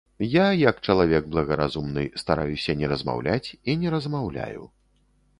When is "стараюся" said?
2.21-2.75